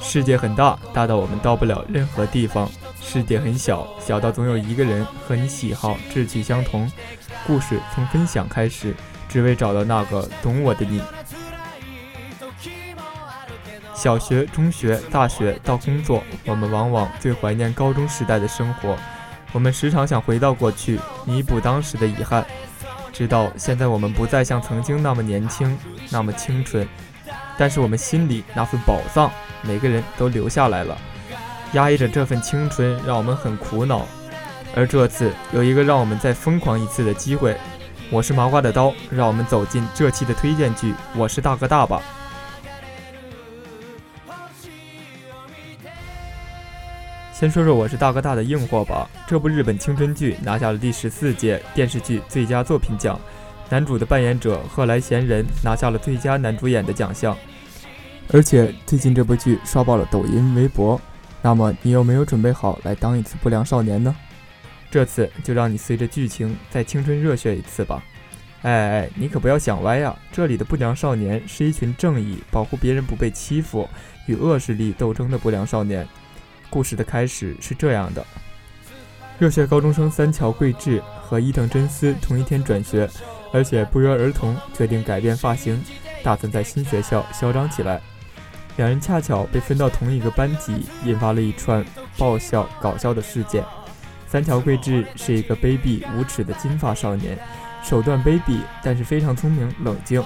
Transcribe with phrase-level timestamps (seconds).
[0.00, 2.68] 世界很大，大到我们到不了任何地方；
[3.00, 6.90] 世界很小，小到总有一个人和你喜好、志趣相同。
[7.46, 8.94] 故事从分享开始，
[9.28, 11.00] 只为找到那个懂我的你。
[13.94, 18.96] 小学、中学、大学到工作，我们往往最怀念高中时代的生活。
[19.52, 22.44] 我们时常想回到过去，弥补当时的遗憾。
[23.12, 25.78] 直到现在我们不再像曾经那么年轻，
[26.10, 26.86] 那么青春。
[27.56, 29.30] 但是我们心里那份宝藏，
[29.62, 30.96] 每个人都留下来了。
[31.72, 34.06] 压抑着这份青春，让我们很苦恼。
[34.76, 37.56] 而这次有一个让我们再疯狂一次的机会。
[38.10, 40.94] 我是麻瓜的刀，让我们走进这期的推荐剧。
[41.16, 42.02] 我是大哥大吧。
[47.32, 49.08] 先说说我是大哥大的硬货吧。
[49.26, 53.18] 这部日本青春剧拿下了第十四届电视剧最佳作品奖。
[53.70, 57.36] 男主的扮演者贺来贤人拿下了最佳男主演的奖项，
[58.32, 61.00] 而且最近这部剧刷爆了抖音、微博。
[61.42, 64.14] 那么你有没有准备好来当一次不良少年呢？
[64.90, 68.02] 这次就让你随着剧情再青春热血一次吧！
[68.62, 70.16] 哎哎，你可不要想歪呀！
[70.32, 73.86] 这里的不良少年是一群正义、保护别人不被欺负、
[74.26, 76.06] 与恶势力斗争的不良少年。
[76.70, 78.24] 故事的开始是这样的：
[79.38, 83.08] 热血高中生三桥贵志和伊藤真司同一天转学。
[83.52, 85.80] 而且不约而同决定改变发型，
[86.24, 88.00] 打算在新学校嚣张起来。
[88.76, 91.84] 两人恰巧被分到同一个班级，引发了一串
[92.18, 93.62] 爆笑搞笑的事件。
[94.26, 97.38] 三桥贵志是一个卑鄙无耻的金发少年，
[97.80, 100.20] 手段卑鄙，但是非常聪明冷静。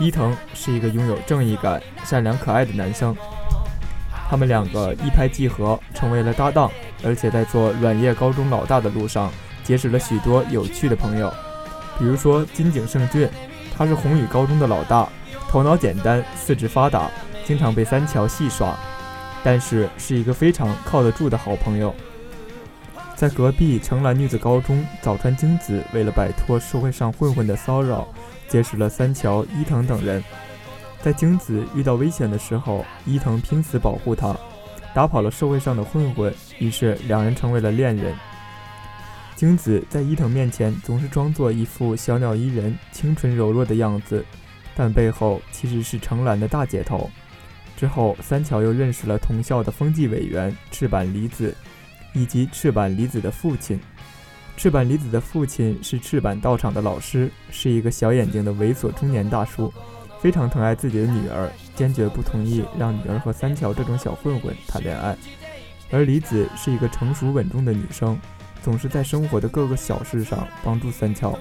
[0.00, 3.16] 伊藤是一个拥有正义感、善良可爱的男生。
[4.28, 6.68] 他们两个一拍即合，成为了搭档，
[7.04, 9.30] 而且在做软叶高中老大的路上，
[9.66, 11.32] 结识了许多有趣的朋友。
[11.98, 13.28] 比如说金井胜俊，
[13.76, 15.08] 他是宏宇高中的老大，
[15.48, 17.10] 头脑简单，四肢发达，
[17.44, 18.78] 经常被三桥戏耍，
[19.42, 21.92] 但是是一个非常靠得住的好朋友。
[23.16, 28.06] 在隔壁城兰女子高中，早川京子为了摆脱社会上混混的骚扰，
[28.46, 30.22] 结识了三桥伊藤等人。
[31.00, 34.36] 在京子遇到危险的时候，伊藤拼死保护她，
[34.94, 38.14] 打跑了社会上的混混，于是两人成为了恋人。
[39.36, 44.24] 京子在伊藤面前总是装作一副小鸟依人、清纯柔弱的样子，
[44.74, 47.10] 但背后其实是程兰的大姐头。
[47.76, 51.54] 之后，三桥又认识了同校的风纪委员赤坂离子，
[52.14, 53.78] 以及赤坂离子的父亲。
[54.56, 59.70] 赤坂离子的父亲是赤坂道场的老师，是一个小眼睛的猥琐中年大叔，
[60.18, 65.14] 非常疼爱自己的女儿，坚决不同意让女儿和三桥这种小混混谈恋爱。
[65.90, 68.18] 而离子是一个成熟稳重的女生。
[68.62, 71.38] 总是在生活的各个小事上帮助三桥，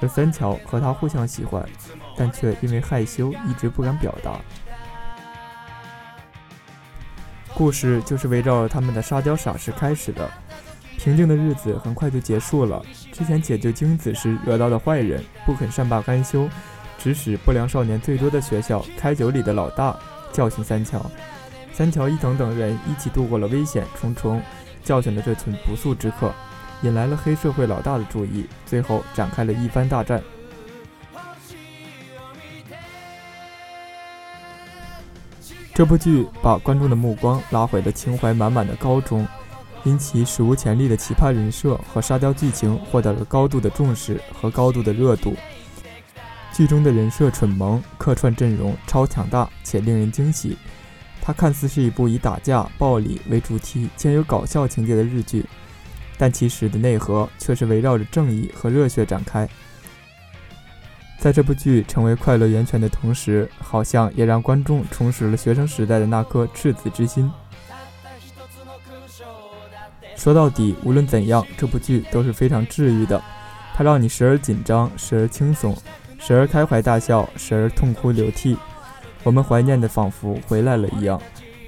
[0.00, 1.66] 而三桥和他互相喜欢，
[2.16, 4.38] 但却因为害羞一直不敢表达。
[7.54, 10.30] 故事就是围绕着他们的沙雕傻事开始的。
[10.96, 12.82] 平静的日子很快就结束了。
[13.10, 16.46] 之前解救精子时惹到的坏人不肯善罢甘休，
[16.98, 19.98] 指使不良少年最多的学校开酒里的老大
[20.30, 21.10] 教训三桥。
[21.72, 24.42] 三桥、伊藤等人一起度过了危险重重，
[24.84, 26.32] 教训了这群不速之客。
[26.82, 30.22] 引来了黑社会老大的注意，最后展开了一番大战。
[35.74, 39.26] 这部剧把观众的目光拉回了情怀满满的高中，
[39.84, 45.36] 因其史无前例的奇葩人设和沙雕剧情获得了高度的重视和高度的热度。
[46.52, 50.56] 剧中的人设蠢萌，客串阵容超强大且令人惊喜。
[51.30, 55.46] 它看似是一部以打架、暴力为主题，兼有搞笑情节的日剧。
[56.18, 59.48] 但其实的内核却是围绕着正义和热血展开。
[61.20, 67.30] 在这部剧成为快乐源泉的同时，好像也让观众重拾了学生时代的那颗赤子之心。
[70.16, 73.22] 说到底，无论怎样，这部剧都是非常治愈的。
[73.76, 75.76] 它让你时而紧张，时而轻松，
[76.18, 78.56] 时而开怀大笑，时而痛哭流涕。
[79.22, 81.20] 我们怀念的仿佛回来了一样。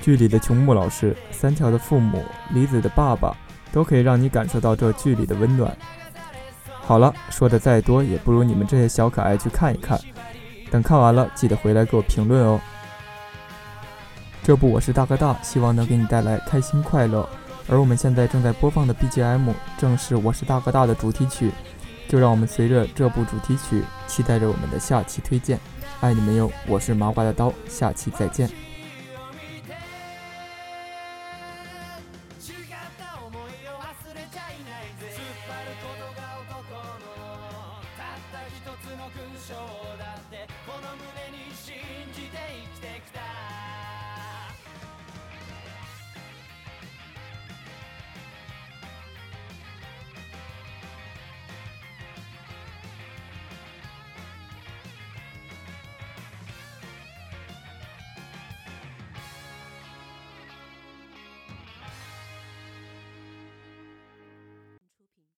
[0.00, 3.36] 剧里的琼木老师、三桥的父母、李子的爸爸。
[3.72, 5.72] 都可以让你感受到这剧里的温暖。
[6.66, 9.96] 好了，说的再多也不如你们这些小可爱去看一看。
[10.72, 12.60] 等看完了，记得回来给我评论哦。
[14.42, 17.28] 这部我是大哥大，希望能给你带来开心快乐。
[17.68, 21.52] 而我们现在正在播放的 BGM 正是我是大哥大的主题曲，
[22.08, 25.60] 就让我们随着这部主题曲，期待着我们的下期推荐。
[26.00, 28.50] 爱你们哟，我是麻瓜的刀，下期再见。